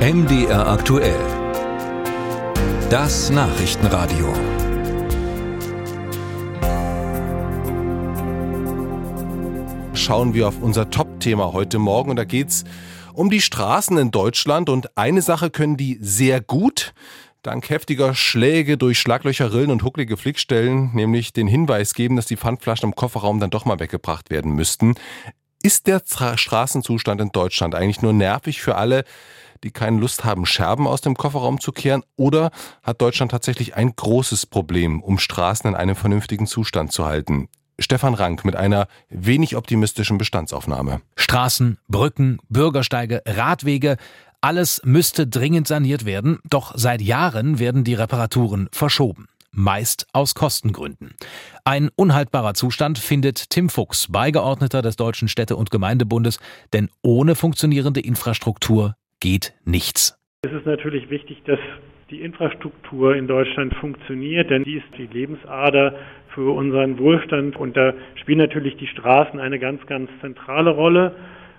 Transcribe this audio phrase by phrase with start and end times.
[0.00, 1.20] MDR aktuell.
[2.88, 4.32] Das Nachrichtenradio.
[9.92, 12.64] Schauen wir auf unser Top-Thema heute Morgen und da geht's
[13.12, 16.94] um die Straßen in Deutschland und eine Sache können die sehr gut.
[17.42, 22.38] Dank heftiger Schläge durch Schlaglöcher, Rillen und hucklige Flickstellen, nämlich den Hinweis geben, dass die
[22.38, 24.94] Pfandflaschen im Kofferraum dann doch mal weggebracht werden müssten.
[25.62, 26.00] Ist der
[26.36, 29.04] Straßenzustand in Deutschland eigentlich nur nervig für alle,
[29.64, 32.02] die keine Lust haben, Scherben aus dem Kofferraum zu kehren?
[32.16, 32.50] Oder
[32.82, 37.48] hat Deutschland tatsächlich ein großes Problem, um Straßen in einem vernünftigen Zustand zu halten?
[37.78, 41.00] Stefan Rank mit einer wenig optimistischen Bestandsaufnahme.
[41.16, 43.96] Straßen, Brücken, Bürgersteige, Radwege,
[44.42, 51.14] alles müsste dringend saniert werden, doch seit Jahren werden die Reparaturen verschoben meist aus Kostengründen.
[51.64, 56.38] Ein unhaltbarer Zustand findet Tim Fuchs, Beigeordneter des Deutschen Städte- und Gemeindebundes,
[56.72, 60.18] denn ohne funktionierende Infrastruktur geht nichts.
[60.42, 61.58] Es ist natürlich wichtig, dass
[62.10, 65.94] die Infrastruktur in Deutschland funktioniert, denn die ist die Lebensader
[66.34, 71.14] für unseren Wohlstand und da spielen natürlich die Straßen eine ganz, ganz zentrale Rolle.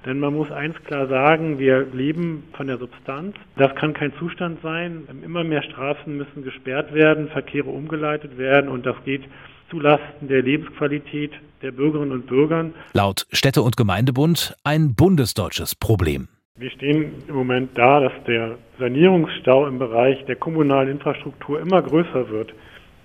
[0.06, 3.36] Denn man muss eins klar sagen, wir leben von der Substanz.
[3.56, 5.08] Das kann kein Zustand sein.
[5.24, 9.22] Immer mehr Straßen müssen gesperrt werden, Verkehre umgeleitet werden und das geht
[9.70, 12.72] zulasten der Lebensqualität der Bürgerinnen und Bürger.
[12.94, 16.28] Laut Städte- und Gemeindebund ein bundesdeutsches Problem.
[16.62, 22.30] Wir stehen im Moment da, dass der Sanierungsstau im Bereich der kommunalen Infrastruktur immer größer
[22.30, 22.54] wird.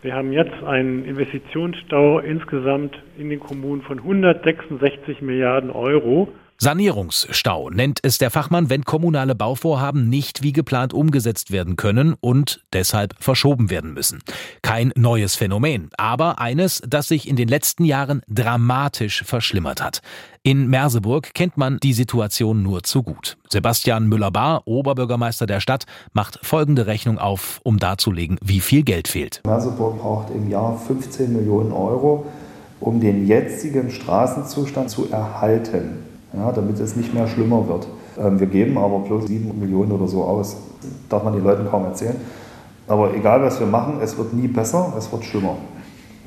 [0.03, 6.29] Wir haben jetzt einen Investitionsstau insgesamt in den Kommunen von 166 Milliarden Euro.
[6.59, 12.65] Sanierungsstau nennt es der Fachmann, wenn kommunale Bauvorhaben nicht wie geplant umgesetzt werden können und
[12.73, 14.21] deshalb verschoben werden müssen.
[14.63, 20.01] Kein neues Phänomen, aber eines, das sich in den letzten Jahren dramatisch verschlimmert hat.
[20.43, 23.37] In Merseburg kennt man die Situation nur zu gut.
[23.51, 25.85] Sebastian Müller-Bahr, Oberbürgermeister der Stadt,
[26.15, 29.43] macht folgende Rechnung auf, um darzulegen, wie viel Geld fehlt.
[29.45, 32.25] Merseburg braucht im Jahr 15 Millionen Euro,
[32.81, 37.87] um den jetzigen Straßenzustand zu erhalten ja, damit es nicht mehr schlimmer wird.
[38.19, 40.57] Ähm, wir geben aber bloß 7 Millionen oder so aus.
[41.09, 42.17] Darf man den Leuten kaum erzählen.
[42.89, 45.57] Aber egal, was wir machen, es wird nie besser, es wird schlimmer,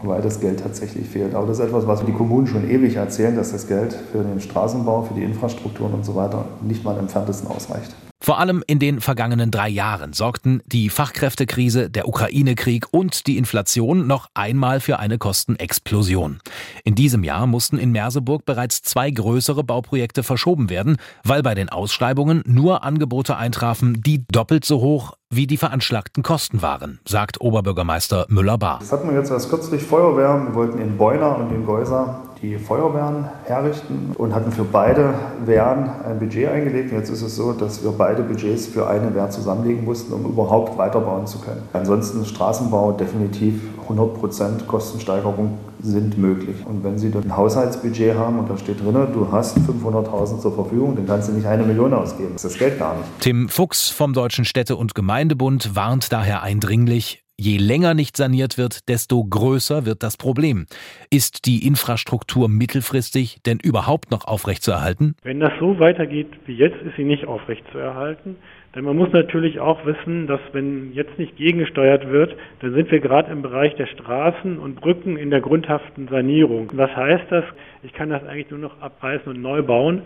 [0.04, 1.34] weil das Geld tatsächlich fehlt.
[1.34, 4.42] Aber das ist etwas, was die Kommunen schon ewig erzählen, dass das Geld für den
[4.42, 7.96] Straßenbau, für die Infrastrukturen und so weiter nicht mal im entferntesten ausreicht.
[8.22, 14.08] Vor allem in den vergangenen drei Jahren sorgten die Fachkräftekrise, der Ukraine-Krieg und die Inflation
[14.08, 16.40] noch einmal für eine Kostenexplosion.
[16.84, 21.70] In diesem Jahr mussten in Merseburg bereits zwei größere Bauprojekte verschoben werden, weil bei den
[21.70, 28.26] Ausschreibungen nur Angebote eintrafen, die doppelt so hoch wie die veranschlagten Kosten waren, sagt Oberbürgermeister
[28.28, 28.80] Müller-Bar.
[28.80, 30.46] Das hatten wir jetzt erst kürzlich Feuerwehr.
[30.46, 35.14] Wir wollten in Beuna und in Geuser die Feuerwehren herrichten und hatten für beide
[35.46, 36.92] Wehren ein Budget eingelegt.
[36.92, 40.78] jetzt ist es so, dass wir beide Budgets für eine Wehr zusammenlegen mussten, um überhaupt
[40.78, 41.64] weiterbauen zu können.
[41.74, 46.58] Ansonsten Straßenbau definitiv 100% Kostensteigerung sind möglich.
[46.66, 50.96] Und wenn Sie ein Haushaltsbudget haben und da steht drin, du hast 500.000 zur Verfügung,
[50.96, 52.32] dann kannst du nicht eine Million ausgeben.
[52.34, 53.08] Das ist das Geld gar nicht.
[53.20, 58.90] Tim Fuchs vom Deutschen Städte- und Gemeindebund warnt daher eindringlich, Je länger nicht saniert wird,
[58.90, 60.66] desto größer wird das Problem.
[61.10, 65.16] Ist die Infrastruktur mittelfristig denn überhaupt noch aufrechtzuerhalten?
[65.24, 68.36] Wenn das so weitergeht wie jetzt, ist sie nicht aufrechtzuerhalten.
[68.76, 73.00] Denn man muss natürlich auch wissen, dass wenn jetzt nicht gegengesteuert wird, dann sind wir
[73.00, 76.70] gerade im Bereich der Straßen und Brücken in der grundhaften Sanierung.
[76.74, 77.46] Was heißt das?
[77.84, 80.02] Ich kann das eigentlich nur noch abreißen und neu bauen.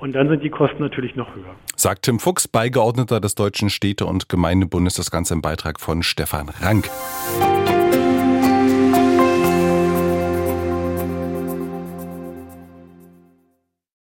[0.00, 1.54] Und dann sind die Kosten natürlich noch höher.
[1.76, 6.48] Sagt Tim Fuchs, Beigeordneter des Deutschen Städte- und Gemeindebundes, das Ganze im Beitrag von Stefan
[6.60, 6.88] Rank.